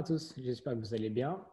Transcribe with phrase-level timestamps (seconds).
[0.00, 1.44] À tous, j'espère que vous allez bien.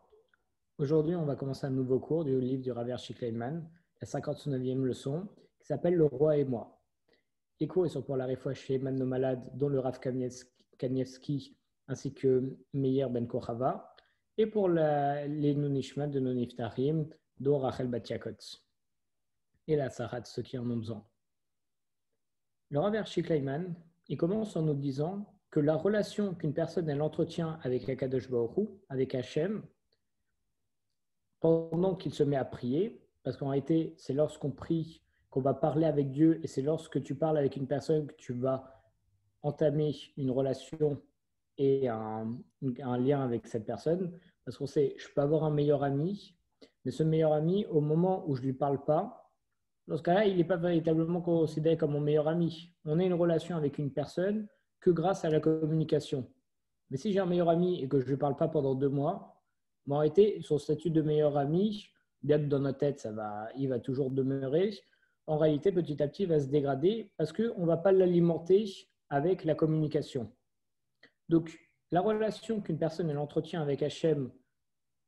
[0.78, 3.70] Aujourd'hui, on va commencer un nouveau cours du livre du Raver Kleinman,
[4.00, 5.28] la 59e leçon,
[5.60, 6.82] qui s'appelle Le roi et moi.
[7.60, 11.58] Les cours sont pour la réfoua chez nos malades, dont le Rav Kanievski
[11.90, 13.94] ainsi que Meir Ben Kochava,
[14.38, 17.06] et pour les Nunishmat de Noniftarim,
[17.42, 18.62] dont Rachel Batiakot,
[19.68, 21.06] et la Sarat, ceux qui en ont besoin.
[22.70, 23.76] Le Raver Kleinman,
[24.08, 28.70] il commence en nous disant que la relation qu'une personne elle entretient avec Akadosh Baruch
[28.90, 29.64] avec Hachem,
[31.40, 35.86] pendant qu'il se met à prier, parce qu'en réalité, c'est lorsqu'on prie qu'on va parler
[35.86, 38.82] avec Dieu, et c'est lorsque tu parles avec une personne que tu vas
[39.44, 41.02] entamer une relation
[41.58, 42.38] et un,
[42.72, 46.36] lien avec cette personne, parce qu'on sait, je peux avoir un meilleur ami,
[46.86, 49.32] mais ce meilleur ami, au moment où je ne lui parle pas,
[49.88, 52.74] dans ce cas-là, il n'est pas véritablement considéré comme mon meilleur ami.
[52.86, 54.48] On a une relation avec une personne
[54.80, 56.28] que grâce à la communication.
[56.90, 59.42] Mais si j'ai un meilleur ami et que je ne parle pas pendant deux mois,
[59.90, 61.90] en réalité, son statut de meilleur ami,
[62.24, 64.72] bien que dans notre tête, ça va, il va toujours demeurer,
[65.28, 68.66] en réalité, petit à petit, il va se dégrader parce qu'on ne va pas l'alimenter
[69.10, 70.32] avec la communication.
[71.30, 71.60] Donc,
[71.92, 74.32] la relation qu'une personne entretient avec Hachem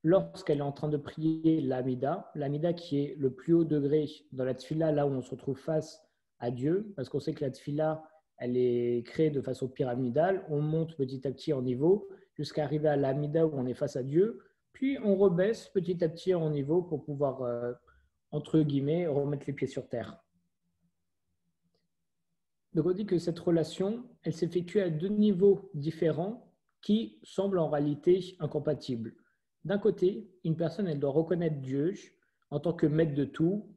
[0.04, 4.45] lorsqu'elle est en train de prier l'Amida, l'Amida qui est le plus haut degré dans
[4.45, 6.02] la tfila, là où on se retrouve face
[6.39, 8.04] à Dieu, parce qu'on sait que la tfila,
[8.40, 12.88] elle est créée de façon pyramidale, on monte petit à petit en niveau jusqu'à arriver
[12.88, 14.40] à l'Amida où on est face à Dieu,
[14.72, 17.73] puis on rebaisse petit à petit en niveau pour pouvoir, euh,
[18.32, 20.23] entre guillemets, remettre les pieds sur terre.
[22.73, 27.70] Donc on dit que cette relation, elle s'effectue à deux niveaux différents qui semblent en
[27.70, 29.16] réalité incompatibles.
[29.66, 31.94] D'un côté, une personne, elle doit reconnaître Dieu
[32.52, 33.67] en tant que maître de tout,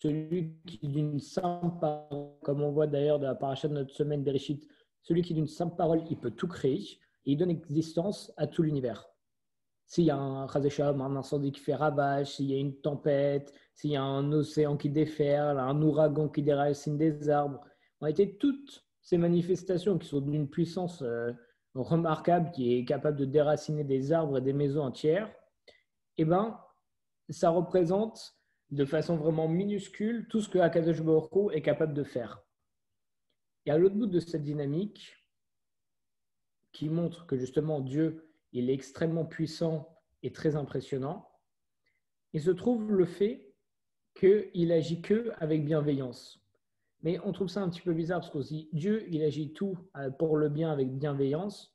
[0.00, 4.22] celui qui d'une simple parole, comme on voit d'ailleurs dans la paracha de notre semaine
[4.22, 4.66] Bereshit,
[5.02, 8.62] celui qui d'une simple parole, il peut tout créer et il donne existence à tout
[8.62, 9.06] l'univers.
[9.86, 13.90] S'il y a un un incendie qui fait ravage, s'il y a une tempête, s'il
[13.90, 17.60] y a un océan qui déferle, un ouragan qui déracine des arbres,
[18.00, 21.32] en été toutes ces manifestations qui sont d'une puissance euh,
[21.74, 25.30] remarquable, qui est capable de déraciner des arbres et des maisons entières,
[26.16, 26.58] eh ben,
[27.28, 28.39] ça représente
[28.70, 32.42] de façon vraiment minuscule tout ce que Akadosh Baruch est capable de faire.
[33.66, 35.16] Et à l'autre bout de cette dynamique,
[36.72, 41.28] qui montre que justement Dieu il est extrêmement puissant et très impressionnant,
[42.32, 43.54] il se trouve le fait
[44.14, 46.40] qu'il agit que avec bienveillance.
[47.02, 49.52] Mais on trouve ça un petit peu bizarre parce qu'on se dit Dieu, il agit
[49.52, 51.74] tout euh, pour le bien avec bienveillance,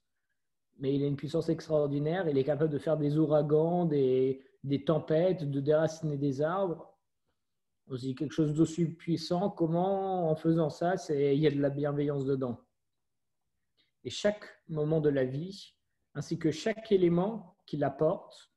[0.77, 4.83] mais il a une puissance extraordinaire, il est capable de faire des ouragans, des, des
[4.83, 6.91] tempêtes, de déraciner des arbres.
[7.87, 12.25] Aussi quelque chose d'aussi puissant, comment en faisant ça, il y a de la bienveillance
[12.25, 12.59] dedans.
[14.03, 15.75] Et chaque moment de la vie,
[16.15, 18.51] ainsi que chaque élément qu'il apporte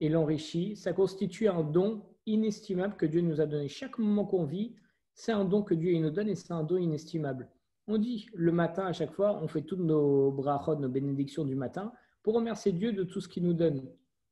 [0.00, 3.66] et l'enrichit, ça constitue un don inestimable que Dieu nous a donné.
[3.66, 4.76] Chaque moment qu'on vit,
[5.12, 7.50] c'est un don que Dieu nous donne et c'est un don inestimable.
[7.88, 11.56] On dit le matin à chaque fois, on fait toutes nos brachot, nos bénédictions du
[11.56, 13.88] matin pour remercier Dieu de tout ce qu'il nous donne.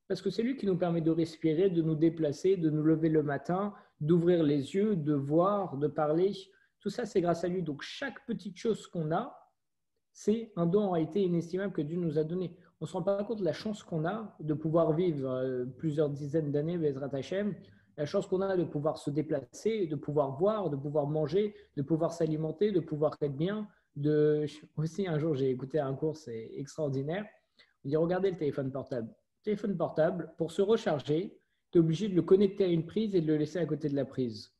[0.08, 3.08] Parce que c'est lui qui nous permet de respirer, de nous déplacer, de nous lever
[3.08, 6.32] le matin, d'ouvrir les yeux, de voir, de parler.
[6.80, 7.62] Tout ça, c'est grâce à lui.
[7.62, 9.44] Donc chaque petite chose qu'on a,
[10.12, 12.56] c'est un don en réalité inestimable que Dieu nous a donné.
[12.80, 15.64] On ne se rend pas compte de la chance qu'on a de pouvoir vivre euh,
[15.64, 17.54] plusieurs dizaines d'années, Bezrat Hashem,
[17.96, 21.82] la chance qu'on a de pouvoir se déplacer, de pouvoir voir, de pouvoir manger, de
[21.82, 23.68] pouvoir s'alimenter, de pouvoir être bien.
[23.96, 24.44] De...
[24.76, 27.24] Aussi, un jour, j'ai écouté un cours, c'est extraordinaire.
[27.84, 29.08] On dit regardez le téléphone portable.
[29.44, 31.38] Téléphone portable, pour se recharger,
[31.70, 33.90] tu es obligé de le connecter à une prise et de le laisser à côté
[33.90, 34.54] de la prise.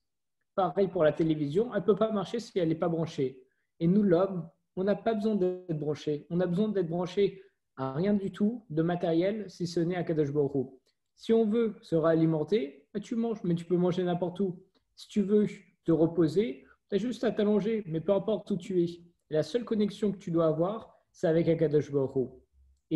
[0.55, 3.43] Pareil pour la télévision, elle ne peut pas marcher si elle n'est pas branchée.
[3.81, 4.47] Et nous, l'homme,
[4.77, 6.27] on n'a pas besoin d'être branché.
[6.28, 7.43] On a besoin d'être branché
[7.77, 10.69] à rien du tout de matériel si ce n'est à Kadosh Baruch
[11.16, 14.63] Si on veut se réalimenter, bah, tu manges, mais tu peux manger n'importe où.
[14.97, 15.47] Si tu veux
[15.86, 19.01] te reposer, tu as juste à t'allonger, mais peu importe où tu es.
[19.31, 22.44] La seule connexion que tu dois avoir, c'est avec Akadosh Baruch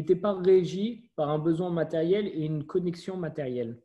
[0.03, 3.83] N'es pas régi par un besoin matériel et une connexion matérielle,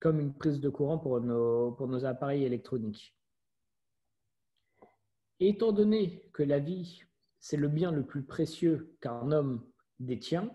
[0.00, 3.14] comme une prise de courant pour nos, pour nos appareils électroniques.
[5.40, 7.02] étant donné que la vie
[7.40, 9.64] c'est le bien le plus précieux qu'un homme
[10.00, 10.50] détient,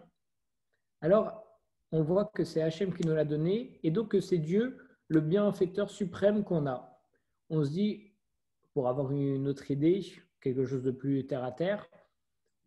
[1.02, 1.44] alors
[1.92, 4.78] on voit que c'est Hachem qui nous l'a donné et donc que c'est Dieu
[5.08, 7.00] le bienfaiteur suprême qu'on a.
[7.50, 8.14] On se dit,
[8.74, 10.04] pour avoir une autre idée,
[10.42, 11.88] quelque chose de plus terre à terre,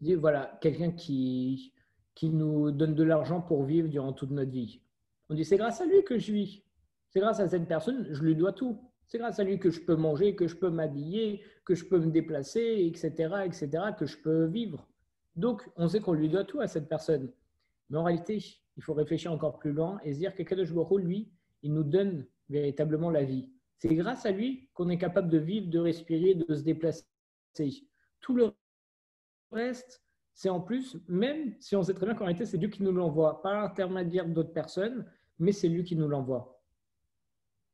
[0.01, 1.75] dit voilà, quelqu'un qui,
[2.17, 4.81] qui nous donne de l'argent pour vivre durant toute notre vie.
[5.29, 6.63] On dit c'est grâce à lui que je vis.
[7.11, 8.81] C'est grâce à cette personne, je lui dois tout.
[9.07, 12.01] C'est grâce à lui que je peux manger, que je peux m'habiller, que je peux
[12.01, 13.11] me déplacer, etc.,
[13.45, 14.89] etc., que je peux vivre.
[15.37, 17.31] Donc, on sait qu'on lui doit tout à cette personne.
[17.91, 18.43] Mais en réalité,
[18.77, 21.31] il faut réfléchir encore plus loin et se dire que Kadosh Baruch lui,
[21.63, 23.49] il nous donne véritablement la vie.
[23.79, 27.05] C'est grâce à lui qu'on est capable de vivre, de respirer, de se déplacer.
[28.21, 28.53] Tout le
[29.53, 30.03] reste,
[30.37, 32.93] c'est en plus, même si on sait très bien qu'en réalité, c'est Dieu qui nous
[32.93, 35.06] l'envoie, par l'intermédiaire d'autres personnes,
[35.38, 36.61] mais c'est lui qui nous l'envoie.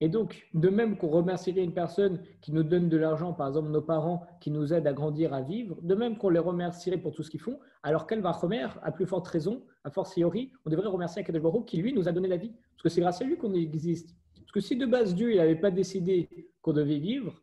[0.01, 3.71] Et donc, de même qu'on remercierait une personne qui nous donne de l'argent, par exemple
[3.71, 7.13] nos parents qui nous aident à grandir, à vivre, de même qu'on les remercierait pour
[7.13, 10.71] tout ce qu'ils font, alors qu'elle va remercier, à plus forte raison, à fortiori, on
[10.71, 13.25] devrait remercier Akadosh qui lui nous a donné la vie, parce que c'est grâce à
[13.25, 14.15] lui qu'on existe.
[14.37, 16.29] Parce que si de base Dieu n'avait pas décidé
[16.61, 17.43] qu'on devait vivre,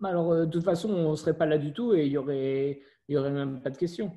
[0.00, 2.12] bah alors euh, de toute façon on ne serait pas là du tout et il
[2.12, 4.12] y aurait, il y aurait même pas de question.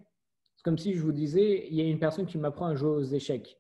[0.56, 2.90] C'est comme si je vous disais, il y a une personne qui m'apprend à jouer
[2.90, 3.60] aux échecs.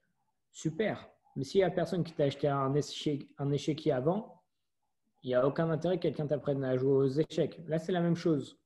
[0.51, 1.09] Super.
[1.35, 4.43] Mais s'il y a personne qui t'a acheté un, échec, échiquier avant,
[5.23, 7.59] il n'y a aucun intérêt que quelqu'un t'apprenne à jouer aux échecs.
[7.67, 8.59] Là, c'est la même chose.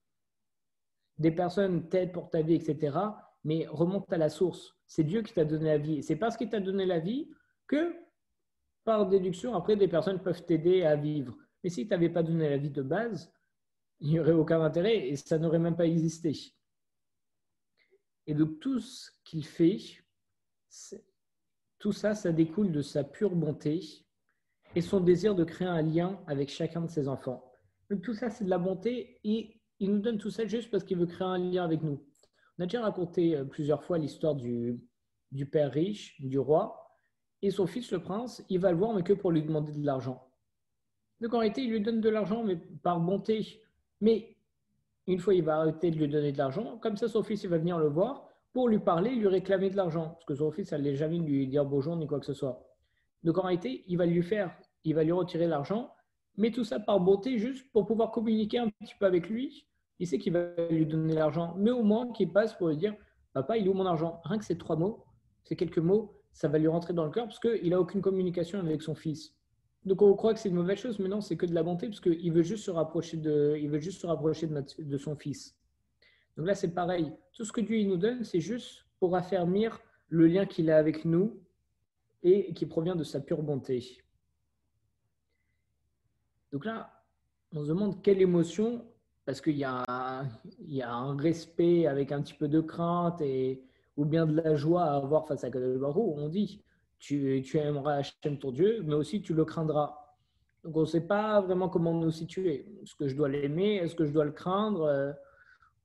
[1.17, 2.97] Des personnes t'aident pour ta vie, etc.
[3.43, 4.75] Mais remonte à la source.
[4.87, 6.01] C'est Dieu qui t'a donné la vie.
[6.01, 7.29] C'est parce qu'il t'a donné la vie
[7.67, 7.95] que,
[8.83, 11.37] par déduction, après, des personnes peuvent t'aider à vivre.
[11.63, 13.31] Mais si tu n'avais pas donné la vie de base,
[13.99, 16.33] il n'y aurait aucun intérêt et ça n'aurait même pas existé.
[18.27, 19.77] Et donc, tout ce qu'il fait,
[21.79, 24.05] tout ça, ça découle de sa pure bonté
[24.75, 27.51] et son désir de créer un lien avec chacun de ses enfants.
[27.89, 30.83] Donc tout ça, c'est de la bonté et il nous donne tout ça juste parce
[30.83, 32.03] qu'il veut créer un lien avec nous.
[32.57, 34.79] On a déjà raconté euh, plusieurs fois l'histoire du,
[35.31, 36.85] du père riche, du roi,
[37.41, 39.85] et son fils, le prince, il va le voir, mais que pour lui demander de
[39.85, 40.31] l'argent.
[41.21, 43.61] Donc en réalité, il lui donne de l'argent, mais par bonté.
[44.01, 44.34] Mais
[45.07, 46.77] une fois, il va arrêter de lui donner de l'argent.
[46.81, 49.75] Comme ça, son fils, il va venir le voir pour lui parler, lui réclamer de
[49.75, 50.09] l'argent.
[50.09, 52.65] Parce que son fils, elle n'allait jamais lui dire bonjour ni quoi que ce soit.
[53.23, 55.91] Donc en réalité, il va lui faire, il va lui retirer l'argent,
[56.37, 59.67] mais tout ça par beauté, juste pour pouvoir communiquer un petit peu avec lui.
[59.99, 62.95] Il sait qu'il va lui donner l'argent, mais au moins qu'il passe pour lui dire
[63.33, 64.21] Papa, il est mon argent?
[64.23, 65.05] Rien que ces trois mots,
[65.43, 68.59] ces quelques mots, ça va lui rentrer dans le cœur parce qu'il n'a aucune communication
[68.59, 69.34] avec son fils.
[69.85, 71.87] Donc on croit que c'est une mauvaise chose, mais non, c'est que de la bonté
[71.87, 75.55] parce qu'il veut juste se rapprocher de, il veut juste se rapprocher de, son fils.
[76.37, 77.13] Donc là, c'est pareil.
[77.33, 79.79] Tout ce que Dieu nous donne, c'est juste pour affermir
[80.09, 81.39] le lien qu'il a avec nous
[82.23, 84.01] et qui provient de sa pure bonté.
[86.51, 87.03] Donc là,
[87.51, 88.85] on se demande quelle émotion,
[89.25, 90.25] parce qu'il y, a
[90.81, 93.63] un respect avec un petit peu de crainte et,
[93.97, 96.64] ou bien de la joie à avoir face à Kadosh On dit,
[96.99, 99.97] tu, aimeras Hachem ton Dieu, mais aussi tu le craindras.
[100.63, 102.67] Donc on ne sait pas vraiment comment nous situer.
[102.81, 103.75] Est-ce que je dois l'aimer?
[103.75, 105.15] Est-ce que je dois le craindre?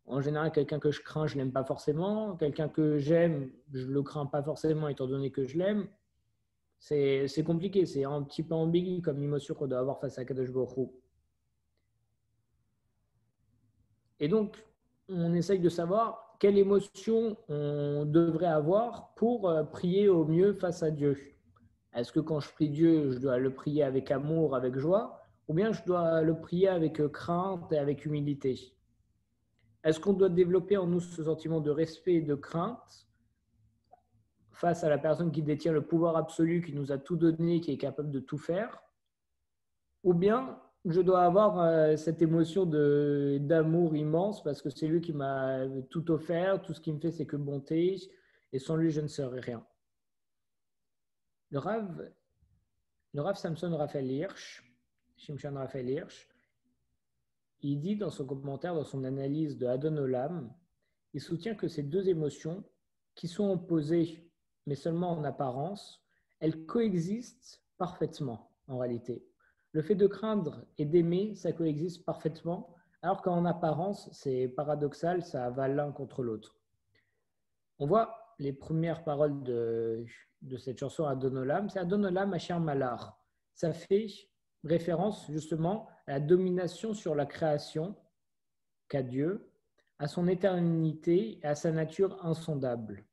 [0.06, 2.36] En général, quelqu'un que je crains, je l'aime pas forcément.
[2.36, 5.88] Quelqu'un que j'aime, je le crains pas forcément, étant donné que je l'aime.
[6.78, 10.50] C'est compliqué, c'est un petit peu ambigu comme émotion qu'on doit avoir face à Kadosh
[10.50, 10.88] Baruch
[14.18, 14.64] Et donc,
[15.08, 20.82] on essaye de savoir quelle émotion on devrait avoir pour euh, prier au mieux face
[20.82, 21.16] à Dieu.
[21.94, 25.54] Est-ce que quand je prie Dieu, je dois le prier avec amour, avec joie, ou
[25.54, 28.74] bien je dois le prier avec crainte et avec humilité?
[29.84, 33.06] Est-ce qu'on doit développer en nous ce sentiment de respect et de crainte
[34.50, 37.72] face à la personne qui détient le pouvoir absolu, qui nous a tout donné, qui
[37.72, 38.82] est capable de tout faire?
[40.04, 45.12] Ou bien je dois avoir euh, cette émotion d'amour immense parce que c'est lui qui
[45.12, 47.96] m'a tout offert, tout ce qu'il me fait c'est que bonté,
[48.52, 49.66] et sans lui je ne serais rien.
[51.50, 52.10] Le Rav,
[53.12, 54.64] le Rav Samson Raphaël Hirsch,
[55.16, 56.28] Shimshon Raphaël Hirsch,
[57.62, 60.52] il dit dans son commentaire, dans son analyse de Adon Olam,
[61.12, 62.64] il soutient que ces deux émotions,
[63.14, 64.30] qui sont opposées,
[64.66, 66.02] mais seulement en apparence,
[66.38, 69.29] elles coexistent parfaitement en réalité.
[69.72, 75.50] Le fait de craindre et d'aimer, ça coexiste parfaitement, alors qu'en apparence, c'est paradoxal, ça
[75.50, 76.58] va l'un contre l'autre.
[77.78, 80.04] On voit les premières paroles de,
[80.58, 83.18] cette chanson Adonolam, c'est Adonolam Asher Malar.
[83.54, 84.08] Ça fait
[84.64, 87.96] référence justement à la domination sur la création
[88.88, 89.50] qu'a Dieu,
[89.98, 93.04] à son éternité et à sa nature insondable.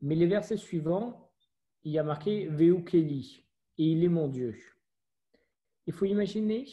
[0.00, 1.30] Mais les versets suivants,
[1.84, 3.46] il y a marqué Veukeli,
[3.78, 4.56] et il est mon Dieu.
[5.86, 6.66] Il faut imaginer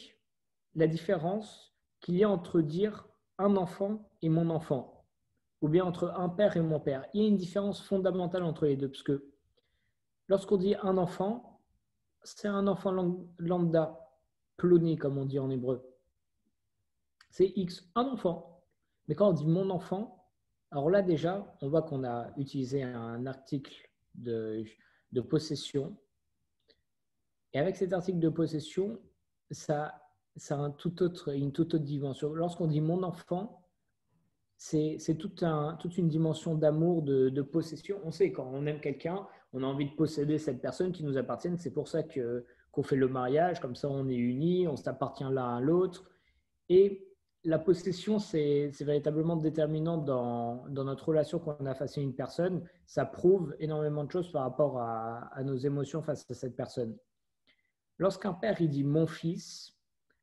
[0.74, 5.04] la différence qu'il y a entre dire un enfant et mon enfant,
[5.60, 7.06] ou bien entre un père et mon père.
[7.14, 9.32] Il y a une différence fondamentale entre les deux, parce que
[10.28, 11.62] lorsqu'on dit un enfant,
[12.22, 12.92] c'est un enfant
[13.38, 13.98] lambda,
[14.56, 15.82] ploni comme on dit en hébreu.
[17.30, 18.62] C'est X, un enfant.
[19.08, 20.30] Mais quand on dit mon enfant,
[20.70, 23.74] alors là déjà, on voit qu'on a utilisé un article
[24.14, 24.64] de,
[25.28, 25.96] possession.
[27.54, 28.98] Et avec cet article de possession,
[29.50, 29.94] ça,
[30.36, 32.34] ça a une toute autre dimension.
[32.34, 33.64] Lorsqu'on dit mon enfant,
[34.56, 38.00] c'est toute, un, toute une dimension d'amour, de, possession.
[38.04, 41.16] On sait quand on aime quelqu'un, on a envie de posséder cette personne qui nous
[41.16, 41.50] appartient.
[41.58, 45.22] C'est pour ça que qu'on fait le mariage, comme ça on est unis, on s'appartient
[45.22, 46.10] l'un à l'autre.
[46.68, 47.06] Et
[47.44, 52.66] la possession, c'est véritablement déterminant dans, dans notre relation qu'on a face à une personne.
[52.84, 56.96] Ça prouve énormément de choses par rapport à nos émotions face à cette personne.
[57.98, 59.76] Lorsqu'un père dit mon fils,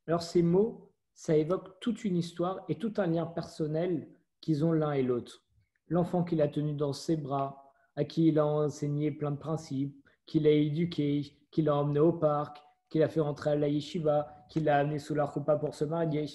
[0.06, 4.08] alors ces mots, ça évoque toute une histoire et tout un lien personnel
[4.40, 5.44] qu'ils ont l'un et l'autre.
[5.88, 9.96] L'enfant qu'il a tenu dans ses bras, à qui il a enseigné plein de principes,
[10.26, 12.58] qu'il a éduqué, qu'il a emmené au parc,
[12.90, 15.84] qu'il a fait rentrer à la yeshiva, qu'il a amené sous la roupa pour se
[15.84, 16.26] marier.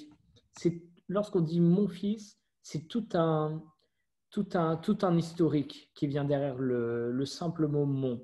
[1.08, 3.64] Lorsqu'on dit mon fils, c'est tout un,
[4.32, 8.24] tout un, tout un historique qui vient derrière le simple mot mon.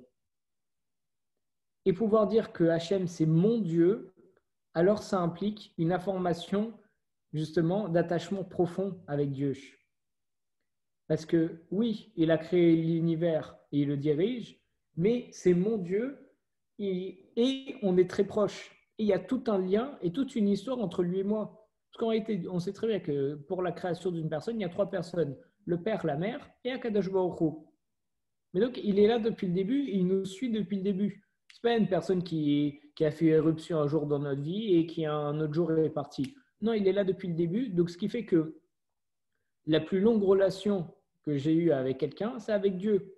[1.86, 4.14] Et pouvoir dire que Hachem c'est mon Dieu,
[4.74, 6.74] alors ça implique une information
[7.34, 9.54] justement d'attachement profond avec Dieu.
[11.08, 14.60] Parce que oui, il a créé l'univers et il le dirige,
[14.96, 16.18] mais c'est mon Dieu
[16.80, 18.72] et, on est très proches.
[18.98, 21.68] il y a tout un lien et toute une histoire entre lui et moi.
[21.90, 24.66] Parce qu'en réalité, on sait très bien que pour la création d'une personne, il y
[24.66, 25.36] a trois personnes
[25.66, 27.56] le père, la mère et Akadosh Baruch
[28.54, 31.24] Mais donc, il est là depuis le début il nous suit depuis le début.
[31.54, 34.76] Ce n'est pas une personne qui, qui, a fait éruption un jour dans notre vie
[34.76, 36.34] et qui un autre jour est parti.
[36.62, 37.70] Non, il est là depuis le début.
[37.70, 38.60] Donc, ce qui fait que
[39.68, 40.92] la plus longue relation
[41.22, 43.16] que j'ai eue avec quelqu'un, c'est avec Dieu.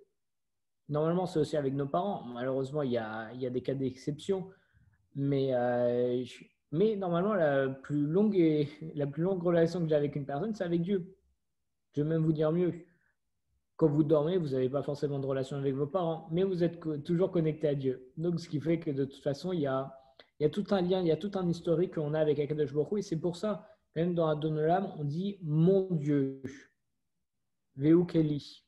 [0.90, 2.24] Normalement, c'est aussi avec nos parents.
[2.24, 4.50] Malheureusement, il y a, il y a des cas d'exception.
[5.14, 6.22] Mais, euh,
[6.72, 10.54] mais normalement, la plus, longue et, la plus longue relation que j'ai avec une personne,
[10.54, 11.16] c'est avec Dieu.
[11.94, 12.85] Je vais même vous dire mieux.
[13.76, 16.80] Quand vous dormez, vous n'avez pas forcément de relation avec vos parents, mais vous êtes
[17.04, 18.10] toujours connecté à Dieu.
[18.16, 19.92] Donc, ce qui fait que de toute façon, il y a,
[20.50, 23.02] tout un lien, il y a tout un historique qu'on a avec Akadosh Baruch Et
[23.02, 26.40] c'est pour ça, même dans Adonolam, on dit mon Dieu.
[27.76, 28.64] Veu Kelly.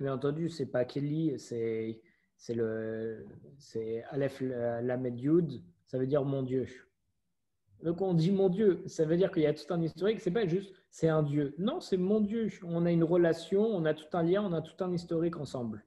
[0.00, 2.02] Bien entendu, c'est pas Kelly, c'est
[4.10, 6.66] Aleph Lamed Yud, ça veut dire mon Dieu.
[7.82, 10.30] Donc on dit mon Dieu, ça veut dire qu'il y a tout un historique, c'est
[10.30, 11.54] pas juste c'est un Dieu.
[11.58, 12.48] Non, c'est mon Dieu.
[12.64, 15.84] On a une relation, on a tout un lien, on a tout un historique ensemble.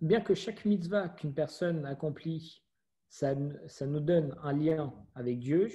[0.00, 2.62] Bien que chaque mitzvah qu'une personne accomplit,
[3.08, 3.34] ça,
[3.66, 5.66] ça nous donne un lien avec Dieu,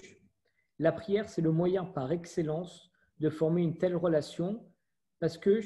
[0.79, 2.89] la prière, c'est le moyen par excellence
[3.19, 4.65] de former une telle relation
[5.19, 5.59] parce que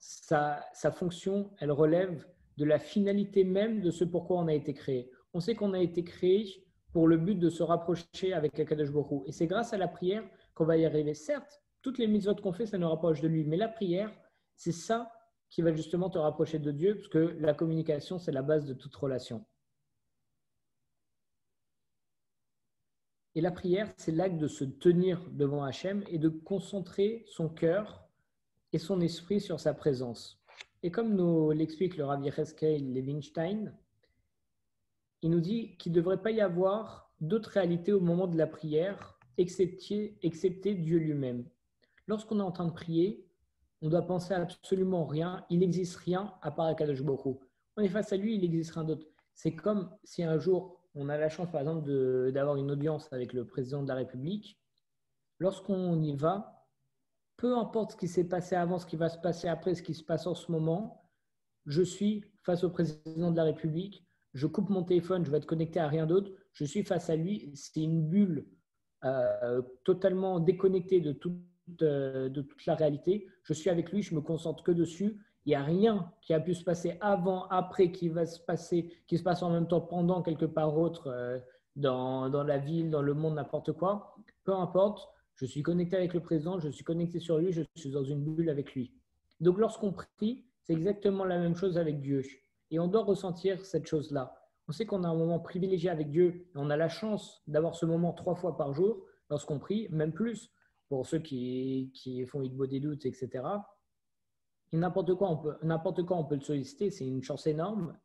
[0.00, 0.60] sa,
[0.92, 5.08] fonction, elle relève de la finalité même de ce pourquoi on a été créé.
[5.34, 9.22] On sait qu'on a été créé pour le but de se rapprocher avec Akadosh Baruch
[9.26, 10.22] Et c'est grâce à la prière
[10.54, 11.14] qu'on va y arriver.
[11.14, 13.44] Certes, toutes les mitzvot qu'on fait, ça nous rapproche de lui.
[13.44, 14.12] Mais la prière,
[14.54, 15.10] c'est ça
[15.48, 18.74] qui va justement te rapprocher de Dieu, parce que la communication, c'est la base de
[18.74, 19.44] toute relation.
[23.34, 28.06] Et la prière, c'est l'acte de se tenir devant Hachem et de concentrer son cœur
[28.72, 30.42] et son esprit sur sa présence.
[30.82, 33.74] Et comme nous l'explique le Rav Yecheskel Levinstein,
[35.22, 38.46] il nous dit qu'il ne devrait pas y avoir d'autre réalité au moment de la
[38.48, 40.18] prière, excepté,
[40.74, 41.48] Dieu lui-même.
[42.08, 43.24] Lorsqu'on est en train de prier,
[43.80, 45.44] on doit penser à absolument rien.
[45.48, 47.40] Il n'existe rien à part Akadosh Baruch
[47.76, 49.06] On est face à lui, il n'existe rien d'autre.
[49.34, 53.32] C'est comme si un jour, on a la chance, par exemple, d'avoir une audience avec
[53.32, 54.60] le président de la République.
[55.38, 56.66] Lorsqu'on y va,
[57.36, 59.94] peu importe ce qui s'est passé avant, ce qui va se passer après, ce qui
[59.94, 61.08] se passe en ce moment,
[61.66, 65.46] je suis face au président de la République, je coupe mon téléphone, je vais être
[65.46, 68.46] connecté à rien d'autre, je suis face à lui, c'est une bulle
[69.04, 71.18] euh, totalement déconnectée de,
[71.82, 75.48] euh, de toute la réalité, je suis avec lui, je me concentre que dessus, il
[75.48, 79.18] n'y a rien qui a pu se passer avant, après, qui va se passer, qui
[79.18, 81.38] se passe en même temps, pendant, quelque part autre, euh,
[81.74, 86.14] dans, dans la ville, dans le monde, n'importe quoi, peu importe, je suis connecté avec
[86.14, 88.92] le président, je suis connecté sur lui, je suis dans une bulle avec lui.
[89.40, 92.22] Donc lorsqu'on prie, c'est exactement la même chose avec Dieu.
[92.72, 94.34] Et on doit ressentir cette chose-là.
[94.66, 96.48] On sait qu'on a un moment privilégié avec Dieu.
[96.54, 100.12] Et on a la chance d'avoir ce moment trois fois par jour lorsqu'on prie, même
[100.12, 100.50] plus
[100.88, 103.44] pour ceux qui, qui font Igbo des doutes, etc.
[104.72, 107.96] Et n'importe quoi, n'importe quoi, on peut le solliciter, c'est une chance énorme.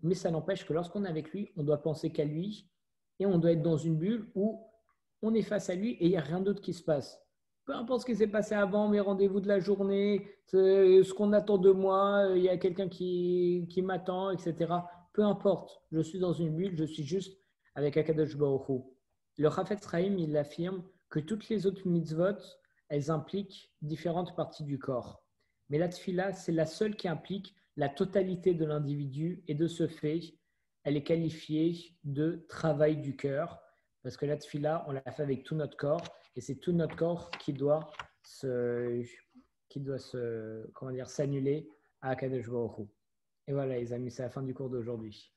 [0.00, 2.70] Mais ça n'empêche que lorsqu'on est avec lui, on doit penser qu'à lui
[3.18, 4.64] et on doit être dans une bulle où
[5.22, 7.23] on est face à lui et il n'y a rien d'autre qui se passe.
[7.64, 11.56] Peu importe ce qui s'est passé avant, mes rendez-vous de la journée, ce qu'on attend
[11.56, 14.72] de moi, il y a quelqu'un qui, m'attend, etc.
[15.14, 17.38] Peu importe, je suis dans une bulle, je suis juste
[17.74, 18.82] avec Akadosh Baruch
[19.38, 22.36] Le Rafet Rahim, il affirme que toutes les autres mitzvot,
[22.88, 25.24] elles impliquent différentes parties du corps.
[25.70, 29.86] Mais la tfila, c'est la seule qui implique la totalité de l'individu et de ce
[29.86, 30.20] fait,
[30.82, 33.58] elle est qualifiée de travail du cœur
[34.02, 36.04] Parce que la tfila, on l'a fait avec tout notre corps
[36.36, 39.04] et c'est tout notre corps qui doit se,
[39.68, 41.68] qui doit se, comment dire, s'annuler
[42.00, 42.88] à Akadosh Baruch
[43.46, 45.33] Et voilà, les amis, c'est la fin du cours d'aujourd'hui.